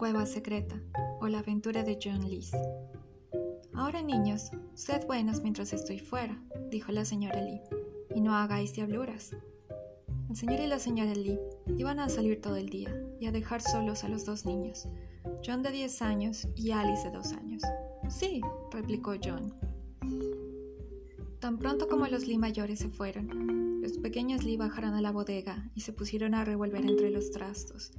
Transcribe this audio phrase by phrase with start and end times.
[0.00, 0.80] cueva secreta
[1.20, 2.52] o la aventura de John Lees.
[3.74, 7.60] Ahora niños, sed buenos mientras estoy fuera, dijo la señora Lee,
[8.14, 9.36] y no hagáis diabluras.
[10.30, 11.38] El señor y la señora Lee
[11.76, 14.88] iban a salir todo el día y a dejar solos a los dos niños,
[15.44, 17.62] John de 10 años y Alice de 2 años.
[18.08, 18.40] Sí,
[18.72, 19.52] replicó John.
[21.40, 25.70] Tan pronto como los Lee mayores se fueron, los pequeños Lee bajaron a la bodega
[25.74, 27.92] y se pusieron a revolver entre los trastos,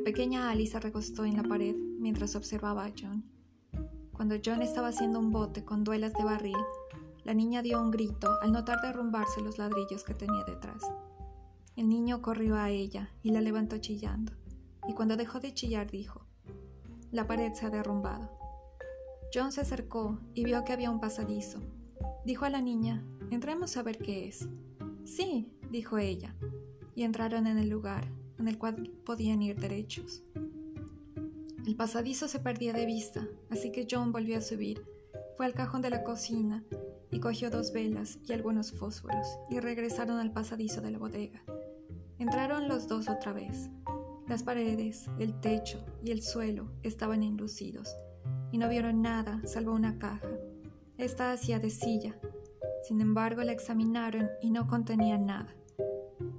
[0.00, 3.24] pequeña Alice se recostó en la pared mientras observaba a John.
[4.12, 6.56] Cuando John estaba haciendo un bote con duelas de barril,
[7.24, 10.82] la niña dio un grito al notar derrumbarse los ladrillos que tenía detrás.
[11.76, 14.32] El niño corrió a ella y la levantó chillando,
[14.88, 16.26] y cuando dejó de chillar dijo,
[17.10, 18.30] La pared se ha derrumbado.
[19.32, 21.60] John se acercó y vio que había un pasadizo.
[22.24, 24.48] Dijo a la niña, Entremos a ver qué es.
[25.04, 26.34] Sí, dijo ella,
[26.94, 28.08] y entraron en el lugar,
[28.40, 30.22] en el cual podían ir derechos.
[31.66, 34.84] El pasadizo se perdía de vista, así que John volvió a subir.
[35.36, 36.64] Fue al cajón de la cocina
[37.10, 41.42] y cogió dos velas y algunos fósforos y regresaron al pasadizo de la bodega.
[42.18, 43.70] Entraron los dos otra vez.
[44.26, 47.94] Las paredes, el techo y el suelo estaban enlucidos
[48.52, 50.28] y no vieron nada salvo una caja.
[50.98, 52.18] Esta hacía de silla.
[52.84, 55.54] Sin embargo, la examinaron y no contenía nada.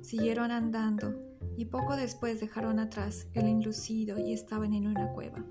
[0.01, 1.30] Siguieron andando
[1.61, 5.45] y poco después dejaron atrás el enlucido y estaban en una cueva.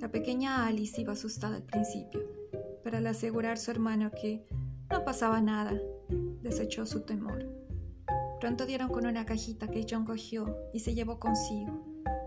[0.00, 2.22] La pequeña Alice iba asustada al principio,
[2.82, 4.46] pero al asegurar a su hermano que
[4.90, 5.78] no pasaba nada,
[6.40, 7.46] desechó su temor.
[8.40, 11.84] Pronto dieron con una cajita que John cogió y se llevó consigo.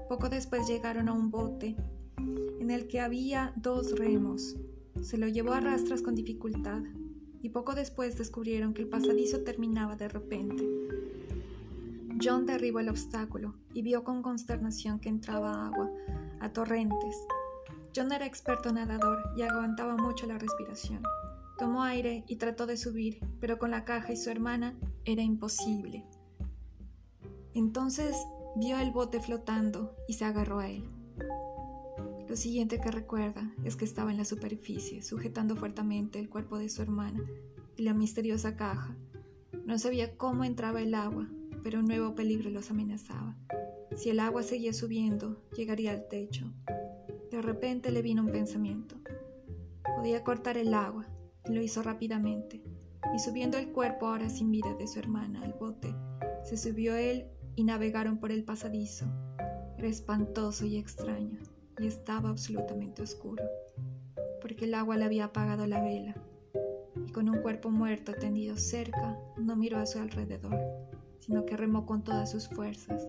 [0.08, 1.76] Poco después llegaron a un bote
[2.60, 4.56] en el que había dos remos.
[5.02, 6.84] Se lo llevó a rastras con dificultad
[7.42, 10.64] y poco después descubrieron que el pasadizo terminaba de repente
[12.22, 15.90] John derribó el obstáculo y vio con consternación que entraba agua
[16.40, 17.16] a torrentes.
[17.96, 21.04] John era experto nadador y aguantaba mucho la respiración.
[21.58, 24.76] Tomó aire y trató de subir, pero con la caja y su hermana
[25.06, 26.06] era imposible.
[27.54, 28.16] Entonces
[28.56, 30.90] vio el bote flotando y se agarró a él.
[32.28, 36.70] Lo siguiente que recuerda es que estaba en la superficie, sujetando fuertemente el cuerpo de
[36.70, 37.22] su hermana
[37.78, 38.96] y la misteriosa caja.
[39.66, 41.30] No sabía cómo entraba el agua,
[41.64, 43.36] pero un nuevo peligro los amenazaba.
[43.96, 46.52] Si el agua seguía subiendo, llegaría al techo.
[47.32, 48.96] De repente le vino un pensamiento.
[49.96, 51.08] Podía cortar el agua,
[51.46, 52.62] y lo hizo rápidamente,
[53.16, 55.96] y subiendo el cuerpo ahora sin vida de su hermana al bote,
[56.44, 57.26] se subió él
[57.56, 59.06] y navegaron por el pasadizo.
[59.78, 61.40] Era espantoso y extraño,
[61.80, 63.44] y estaba absolutamente oscuro,
[64.42, 66.16] porque el agua le había apagado la vela,
[67.08, 70.84] y con un cuerpo muerto tendido cerca, no miró a su alrededor
[71.26, 73.08] sino que remó con todas sus fuerzas.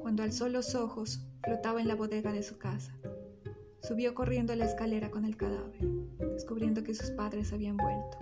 [0.00, 2.92] Cuando alzó los ojos, flotaba en la bodega de su casa.
[3.80, 5.86] Subió corriendo la escalera con el cadáver,
[6.32, 8.18] descubriendo que sus padres habían vuelto.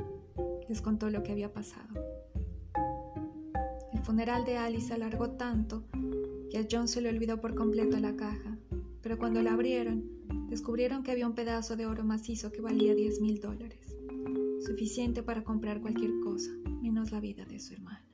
[0.69, 1.88] Les contó lo que había pasado.
[3.93, 5.84] El funeral de Alice alargó tanto
[6.50, 8.59] que a John se le olvidó por completo la caja,
[9.00, 10.04] pero cuando la abrieron,
[10.50, 13.97] descubrieron que había un pedazo de oro macizo que valía 10 mil dólares,
[14.60, 16.50] suficiente para comprar cualquier cosa,
[16.83, 18.06] menos la vida de su hermano.